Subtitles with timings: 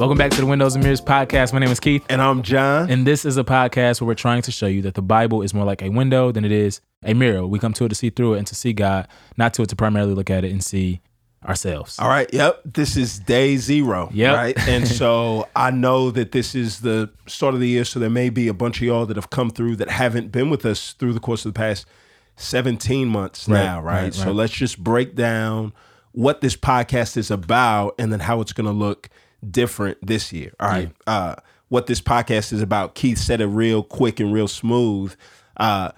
[0.00, 1.52] Welcome back to the Windows and Mirrors podcast.
[1.52, 2.90] My name is Keith, And I'm John.
[2.90, 5.52] and this is a podcast where we're trying to show you that the Bible is
[5.52, 7.46] more like a window than it is a mirror.
[7.46, 9.68] We come to it to see through it and to see God, not to it
[9.68, 11.02] to primarily look at it and see
[11.46, 11.98] ourselves.
[11.98, 12.32] All right.
[12.32, 12.62] Yep.
[12.64, 14.08] This is day zero.
[14.14, 14.34] Yep.
[14.34, 14.58] Right.
[14.68, 17.84] And so I know that this is the start of the year.
[17.84, 20.48] So there may be a bunch of y'all that have come through that haven't been
[20.48, 21.84] with us through the course of the past
[22.36, 23.82] 17 months Right, now.
[23.82, 24.02] Right.
[24.04, 24.34] right, So right.
[24.34, 25.74] let's just break down
[26.12, 29.10] what this podcast is about and then how it's going to look
[29.48, 30.52] different this year.
[30.60, 30.92] All right.
[31.06, 31.36] Uh,
[31.68, 32.94] what this podcast is about.
[32.94, 35.14] Keith said it real quick and real smooth.
[35.56, 35.92] Uh,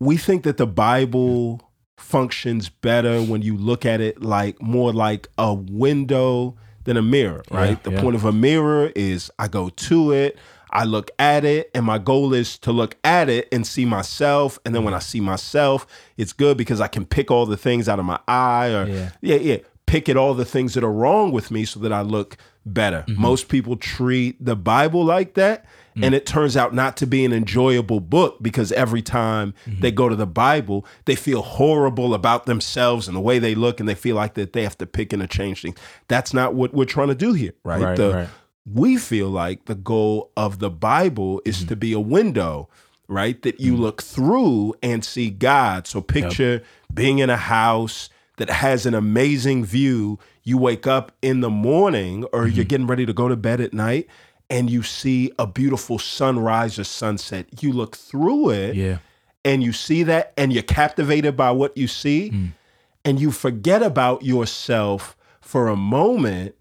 [0.00, 1.60] we think that the Bible
[1.98, 7.42] functions better when you look at it like more like a window than a mirror,
[7.50, 7.70] right?
[7.70, 8.00] Yeah, the yeah.
[8.00, 10.38] point of a mirror is I go to it,
[10.70, 14.58] I look at it, and my goal is to look at it and see myself.
[14.64, 17.88] And then when I see myself, it's good because I can pick all the things
[17.88, 19.10] out of my eye or Yeah.
[19.20, 19.56] yeah, yeah.
[19.88, 23.04] Pick at all the things that are wrong with me so that I look better.
[23.08, 23.20] Mm-hmm.
[23.20, 25.64] Most people treat the Bible like that.
[25.96, 26.04] Mm.
[26.06, 29.80] And it turns out not to be an enjoyable book because every time Mm-hmm.
[29.80, 33.80] they go to the Bible, they feel horrible about themselves and the way they look,
[33.80, 35.76] and they feel like that they have to pick and change things.
[36.06, 37.82] That's not what we're trying to do here, right?
[37.82, 38.28] Right, The- right.
[38.70, 41.68] We feel like the goal of the Bible is Mm-hmm.
[41.68, 42.68] to be a window,
[43.08, 43.40] right?
[43.42, 45.86] That you look through and see God.
[45.86, 50.18] So picture being in a house that has an amazing view.
[50.42, 52.68] You wake up in the morning or you're Mm-hmm.
[52.68, 54.06] getting ready to go to bed at night
[54.50, 57.62] and you see a beautiful sunrise or sunset.
[57.62, 58.98] You look through it Yeah.
[59.44, 62.52] and you see that and you're captivated by what you see Mm.
[63.04, 66.54] and you forget about yourself for a moment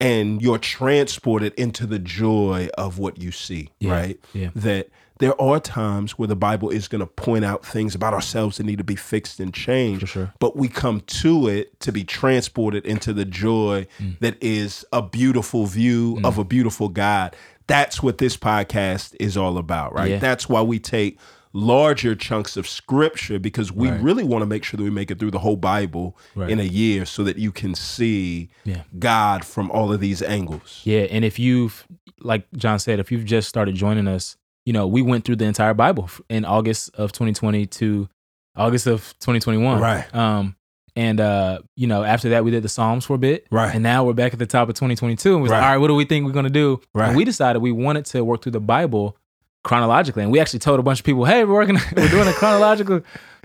[0.00, 4.20] and you're transported into the joy of what you see, Yeah, right?
[4.32, 4.50] yeah.
[4.54, 4.88] That
[5.20, 8.64] there are times where the Bible is going to point out things about ourselves that
[8.64, 10.08] need to be fixed and changed.
[10.08, 10.32] Sure.
[10.40, 14.18] But we come to it to be transported into the joy Mm.
[14.20, 17.36] that is a beautiful view of a beautiful God.
[17.66, 20.10] That's what this podcast is all about, right?
[20.10, 20.18] Yeah.
[20.18, 21.18] That's why we take
[21.56, 24.00] larger chunks of scripture because we Right.
[24.02, 26.50] really want to make sure that we make it through the whole Bible Right.
[26.50, 28.82] in a year so that you can see Yeah.
[28.98, 30.80] God from all of these angles.
[30.82, 31.86] Yeah, and if you've,
[32.20, 34.36] like John said, if you've just started joining us,
[34.66, 38.08] you know, we went through the entire Bible in August of 2020 to
[38.56, 39.80] August of 2021.
[39.80, 40.14] Right.
[40.14, 40.56] Um,
[40.96, 43.46] and uh, you know, after that, we did the Psalms for a bit.
[43.50, 43.74] Right.
[43.74, 45.88] And now we're back at the top of 2022, and we're like, all right, what
[45.88, 46.80] do we think we're gonna do?
[46.94, 47.08] Right.
[47.08, 49.16] And we decided we wanted to work through the Bible
[49.64, 52.32] chronologically, and we actually told a bunch of people, hey, we're working, we're doing a
[52.32, 53.00] chronological.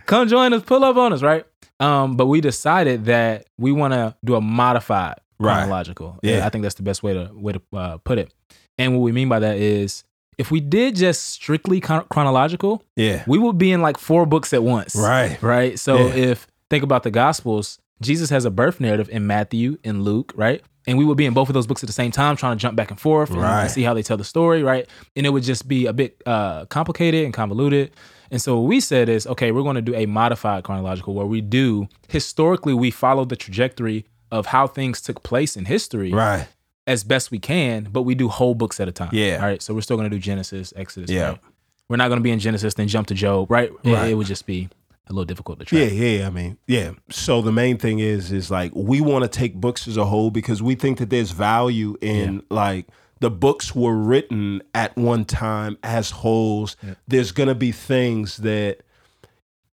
[0.05, 1.45] Come join us, pull up on us, right?
[1.79, 5.53] Um, but we decided that we want to do a modified Right.
[5.55, 6.19] chronological.
[6.21, 6.45] Yeah.
[6.45, 8.33] I think that's the best way to way to uh, put it.
[8.77, 10.03] And what we mean by that is,
[10.39, 13.23] if we did just strictly chronological, Yeah.
[13.27, 14.95] we would be in like four books at once.
[14.95, 15.37] Right.
[15.43, 15.77] Right.
[15.77, 16.13] So Yeah.
[16.31, 20.61] if think about the Gospels, Jesus has a birth narrative in Matthew and Luke, right?
[20.87, 22.61] And we would be in both of those books at the same time, trying to
[22.61, 23.69] jump back and forth and Right.
[23.69, 24.87] see how they tell the story, right?
[25.15, 27.91] And it would just be a bit uh, complicated and convoluted.
[28.31, 31.25] And so what we said is, okay, we're going to do a modified chronological where
[31.25, 36.47] we do historically we follow the trajectory of how things took place in history Right.
[36.87, 39.09] As best we can, but we do whole books at a time.
[39.13, 39.35] Yeah.
[39.37, 39.61] All right.
[39.61, 41.09] So we're still going to do Genesis, Exodus.
[41.11, 41.29] Yeah.
[41.29, 41.39] Right?
[41.87, 43.49] We're not going to be in Genesis, then jump to Job.
[43.51, 43.71] Right.
[43.83, 44.09] It- Right.
[44.11, 44.69] It, would just be
[45.07, 45.79] a little difficult to track.
[45.81, 46.27] Yeah, yeah.
[46.27, 46.91] I mean, yeah.
[47.09, 50.29] So the main thing is, is like we want to take books as a whole
[50.31, 52.87] because we think that there's value in like
[53.19, 56.77] the books were written at one time as wholes.
[57.07, 58.81] There's gonna be things that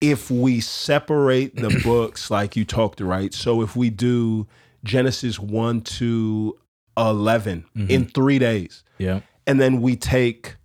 [0.01, 3.33] if we separate the books, like you talked, right?
[3.33, 4.47] So if we do
[4.85, 6.57] Genesis one to
[6.97, 9.21] 11 in three days, Yeah.
[9.47, 10.55] and then we take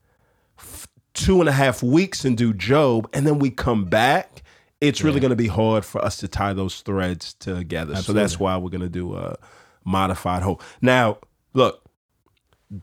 [0.58, 4.42] f- two and a half weeks and do Job, and then we come back,
[4.80, 7.96] it's really going to be hard for us to tie those threads together.
[7.96, 9.36] So that's why we're going to do a
[9.84, 10.60] modified whole.
[10.80, 11.18] Now,
[11.52, 11.82] look.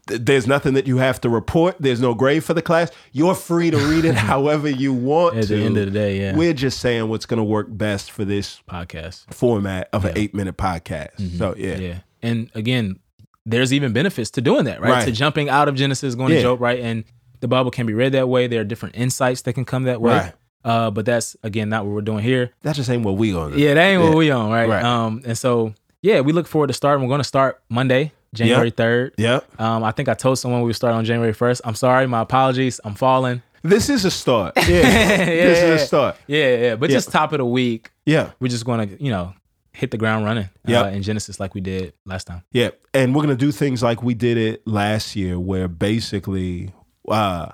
[0.08, 1.78] th- There's nothing that you have to report.
[1.80, 2.92] There's no grade for the class.
[3.14, 5.56] You're free to read it however you want At to.
[5.56, 6.36] the end of the day, yeah.
[6.36, 9.34] We're just saying what's going to work best for this Podcast.
[9.34, 11.38] format of an eight minute podcast.
[11.38, 11.74] So, yeah.
[11.74, 11.82] Mm-hmm.
[11.84, 12.00] Yeah.
[12.22, 13.00] And again,
[13.50, 14.92] there's even benefits to doing that, right?
[14.92, 15.06] Right.
[15.06, 16.38] To jumping out of Genesis, going Yeah.
[16.38, 16.80] to Job, right?
[16.80, 17.04] And
[17.40, 18.48] the Bible can be read that way.
[18.48, 20.14] There are different insights that can come that way.
[20.18, 20.34] Right.
[20.66, 22.52] Uh, but that's again not what we're doing here.
[22.64, 23.54] That just ain't what we to.
[23.56, 24.10] Yeah, that ain't Yeah.
[24.10, 24.68] what we on, right?
[24.68, 24.84] Right.
[24.84, 27.04] Um, and so yeah, we look forward to starting.
[27.04, 29.14] We're going to start Monday, January third.
[29.18, 29.60] Yep.
[29.62, 31.62] Um, I think I told someone we would start on January first.
[31.64, 32.80] I'm sorry, my apologies.
[32.84, 33.42] I'm falling.
[33.64, 34.54] This is a start.
[34.58, 34.66] Yeah.
[34.68, 36.18] yeah, this is a start.
[36.28, 36.76] Yeah, yeah.
[36.76, 36.98] But Yeah.
[36.98, 38.32] just top of the week, Yeah.
[38.40, 39.34] we're just going to, you know,
[39.78, 40.86] hit the ground running Yep.
[40.86, 42.42] uh, in Genesis like we did last time.
[42.52, 42.70] Yeah.
[42.94, 46.74] And we're going to do things like we did it last year, where basically,
[47.08, 47.50] uh,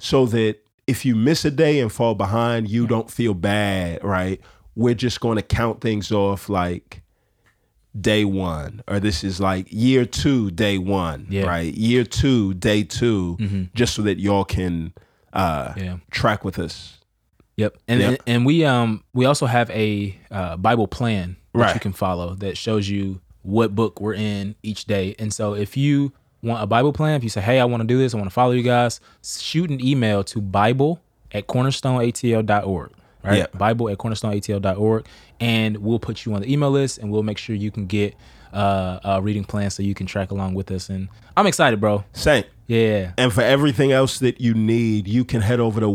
[0.00, 4.40] so that if you miss a day and fall behind, you don't feel bad, right?
[4.74, 7.02] We're just going to count things off like
[7.98, 11.44] day one, or this is like year two, day one, Yeah.
[11.46, 11.72] right?
[11.74, 13.72] Year two, day 2 Mhm.
[13.74, 14.92] just so that y'all can
[15.32, 15.96] uh, Yeah.
[16.10, 16.98] track with us.
[17.56, 17.76] Yep.
[17.88, 18.22] And Yep.
[18.26, 22.56] and we um we also have a uh, Bible plan that you can follow that
[22.56, 25.14] shows you what book we're in each day.
[25.18, 26.12] And so if you
[26.42, 28.28] want a Bible plan, if you say, "Hey, I want to do this, I want
[28.28, 31.00] to follow you guys," shoot an email to Bible
[31.32, 32.92] at cornerstoneatl.org.
[33.24, 33.58] Right?
[33.58, 35.06] Bible at cornerstoneatl.org.
[35.40, 38.14] And we'll put you on the email list and we'll make sure you can get
[38.52, 40.88] uh, a reading plan so you can track along with us.
[40.88, 42.04] And I'm excited, bro.
[42.12, 42.44] Same.
[42.66, 43.12] Yeah.
[43.18, 45.88] And for everything else that you need, you can head over to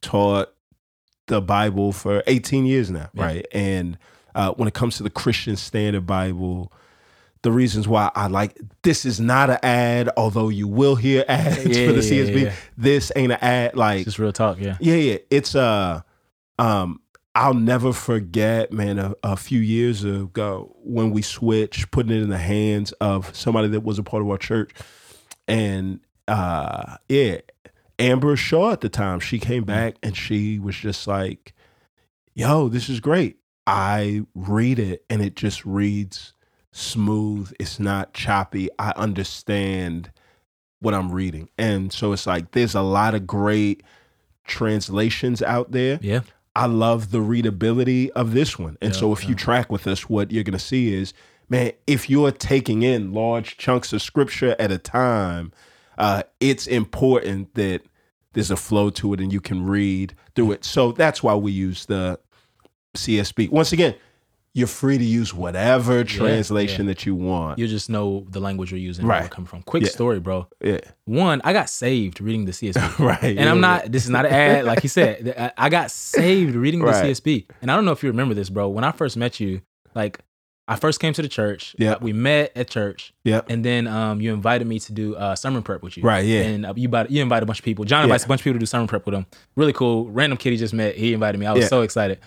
[0.00, 0.52] taught
[1.26, 3.24] the Bible for 18 years now, Yeah.
[3.24, 3.46] right?
[3.52, 3.98] And
[4.36, 6.70] uh, when it comes to the Christian Standard Bible,
[7.44, 11.64] the reasons why I like this is not an ad, although you will hear ads
[11.64, 12.42] Yeah, for the yeah, CSB.
[12.46, 12.52] yeah.
[12.76, 13.76] This ain't an ad.
[13.76, 14.76] Like Just real talk, yeah.
[14.80, 15.18] yeah, yeah.
[15.30, 16.00] It's uh
[16.58, 17.00] um
[17.36, 22.28] I'll never forget, man, a, a few years ago when we switched, putting it in
[22.30, 24.72] the hands of somebody that was a part of our church.
[25.48, 27.38] And uh yeah,
[27.98, 31.54] Amber Shaw at the time, she came back and she was just like,
[32.34, 33.36] Yo, this is great.
[33.66, 36.33] I read it and it just reads
[36.74, 37.52] smooth.
[37.60, 38.68] It's not choppy.
[38.78, 40.10] I understand
[40.80, 41.48] what I'm reading.
[41.56, 43.82] And so it's like there's a lot of great
[44.44, 46.00] translations out there.
[46.02, 46.20] Yeah.
[46.56, 48.76] I love the readability of this one.
[48.82, 51.14] And Yeah, so if you track with us, what you're going to see is,
[51.48, 55.52] man, if you're taking in large chunks of scripture at a time,
[55.96, 57.82] uh, it's important that
[58.32, 60.64] there's a flow to it and you can read through it.
[60.64, 62.18] So that's why we use the
[62.96, 63.50] CSB.
[63.50, 63.94] Once again,
[64.54, 67.58] you're free to use whatever translation that you want.
[67.58, 69.26] you just know the language you're using, and where Right.
[69.26, 69.62] it come from.
[69.62, 69.88] Quick Yeah.
[69.90, 70.46] story, bro.
[70.62, 70.78] yeah.
[71.06, 73.36] One, I got saved reading the CSB, Right.
[73.36, 73.90] and I'm not.
[73.90, 75.52] This is not an ad, like he said.
[75.58, 77.04] I- got saved reading the Right.
[77.06, 78.68] CSB, and I don't know if you remember this, bro.
[78.68, 79.60] When I first met you,
[79.94, 80.20] like
[80.68, 81.74] I first came to the church.
[81.78, 81.96] Yeah.
[82.00, 83.42] we met at church, Yeah.
[83.48, 86.02] and then um, you invited me to do uh, summer prep with you.
[86.04, 86.40] Right, yeah.
[86.42, 87.84] And uh, you invited you invited a bunch of people.
[87.84, 88.04] John Yeah.
[88.04, 89.26] invites a bunch of people to do summer prep with him.
[89.56, 90.08] Really cool.
[90.10, 90.94] Random kid he just met.
[90.96, 91.44] He invited me.
[91.46, 91.68] I was Yeah.
[91.68, 92.18] so excited,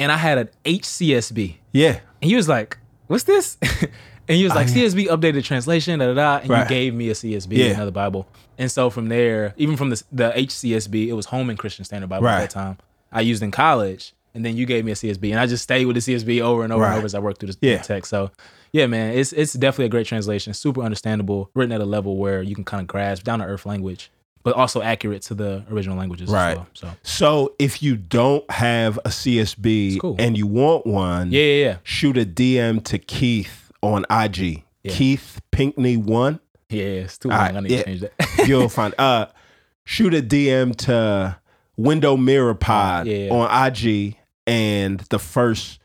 [0.00, 1.56] and I had an HCSB.
[1.72, 2.00] Yeah.
[2.20, 6.14] And he was like, "What's this?" and he was like, "CSB updated translation." Da da
[6.14, 6.36] da.
[6.38, 6.62] And Right.
[6.64, 7.66] you gave me a CSB, Yeah.
[7.66, 8.26] another Bible.
[8.58, 12.26] And so from there, even from the the HCSB, it was Holman Christian Standard Bible
[12.28, 12.40] at Right.
[12.40, 12.78] that time.
[13.12, 15.86] I used in college, and then you gave me a CSB, and I just stayed
[15.86, 17.78] with the CSB over and over and over as I worked through the, Yeah.
[17.78, 18.10] the text.
[18.10, 18.30] So.
[18.72, 22.40] Yeah, man, it's it's definitely a great translation, super understandable, written at a level where
[22.40, 25.96] you can kind of grasp down to earth language, but also accurate to the original
[25.96, 26.52] languages Right.
[26.52, 26.66] as well.
[26.74, 30.16] So So if you don't have a CSB cool.
[30.18, 34.64] and you want one, yeah, yeah, yeah, shoot a DM to Keith on IG.
[34.82, 34.92] Yeah.
[34.92, 36.40] Keith Pinkney one.
[36.70, 36.82] yeah.
[36.84, 37.38] It's too long.
[37.38, 37.78] right, I need yeah.
[37.78, 38.12] to change that.
[38.48, 39.26] You'll find uh
[39.84, 41.36] shoot a DM to
[41.76, 43.32] Window Mirror Pod yeah, yeah.
[43.32, 44.16] on IG
[44.46, 45.79] and the first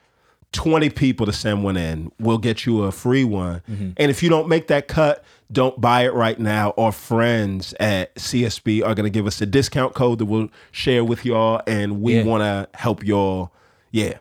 [0.55, 3.61] 20 people to send one in We'll get you a free one.
[3.69, 3.91] Mm-hmm.
[3.97, 6.73] And if you don't make that cut, don't buy it right now.
[6.77, 11.03] Our friends at CSB are going to give us a discount code that we'll share
[11.03, 11.61] with y'all.
[11.67, 12.23] And we Yeah.
[12.23, 13.53] want to help y'all,
[13.91, 14.17] yeah,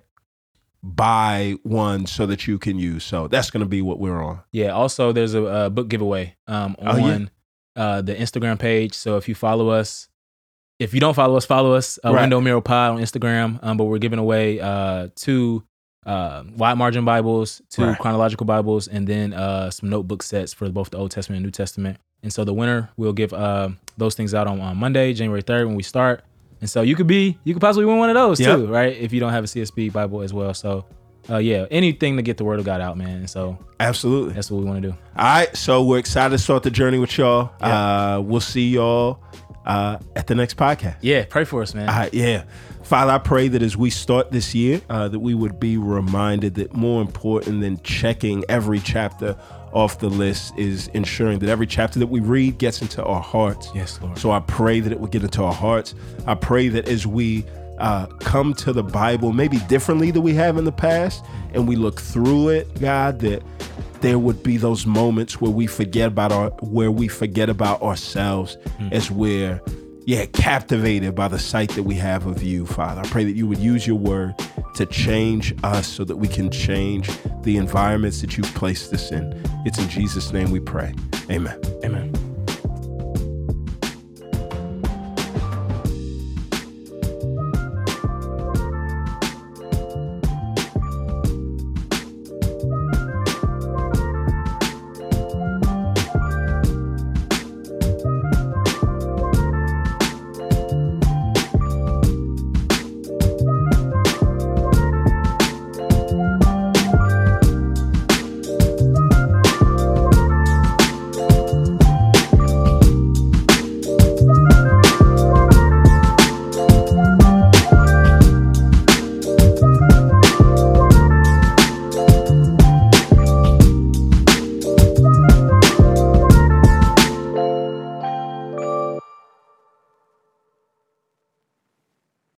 [0.83, 3.05] buy one so that you can use.
[3.05, 4.41] So that's going to be what we're on.
[4.53, 4.69] Yeah.
[4.71, 7.05] Also, there's a, uh book giveaway um, Oh, yeah.
[7.14, 7.31] on
[7.76, 8.95] uh, the Instagram page.
[8.95, 10.09] So if you follow us,
[10.79, 11.99] if you don't follow us, follow us.
[12.05, 12.23] Uh, Right.
[12.23, 13.59] Window Mirror Pod on Instagram.
[13.62, 15.64] Um, but we're giving away uh, two
[16.06, 17.99] uh, wide margin Bibles, two Right.
[17.99, 21.50] chronological Bibles, and then uh, some notebook sets for both the Old Testament and New
[21.50, 21.99] Testament.
[22.23, 23.68] And so the winner, we'll give uh,
[23.99, 26.23] those things out on, on Monday, January 3rd, when we start.
[26.61, 28.56] And so you could be, you could possibly win one of those Yep.
[28.56, 28.96] too, right?
[28.96, 30.54] If you don't have a CSB Bible as well.
[30.54, 30.87] So,
[31.28, 33.16] uh, yeah, anything to get the word of God out, man.
[33.18, 34.32] And so Absolutely.
[34.34, 34.96] that's what we want to do.
[35.16, 37.50] All right, so we're excited to start the journey with y'all.
[37.61, 38.14] Yeah.
[38.16, 39.20] Uh, we'll see y'all
[39.64, 40.97] uh, at the next podcast.
[41.00, 41.87] Yeah, pray for us, man.
[41.88, 42.44] Right, yeah.
[42.83, 46.56] Father, I pray that as we start this year, uh, that we would be reminded
[46.56, 49.37] that more important than checking every chapter
[49.73, 53.71] off the list is ensuring that every chapter that we read gets into our hearts.
[53.75, 54.18] Yes, Lord.
[54.18, 55.94] So I pray that it would get into our hearts.
[56.26, 57.44] I pray that as we
[57.78, 61.76] uh, come to the Bible maybe differently than we have in the past, and we
[61.76, 63.43] look through it, God, that
[64.00, 68.59] there would be those moments where we forget about our where we forget about ourselves
[68.78, 68.93] mm.
[68.93, 69.61] as we're
[70.04, 73.00] yeah captivated by the sight that we have of you father.
[73.00, 74.35] I pray that you would use your word
[74.75, 77.09] to change us so that we can change
[77.43, 79.40] the environments that you've placed us in.
[79.64, 80.95] It's in jesus name we pray.
[81.31, 81.59] Amen.
[81.83, 81.93] Amen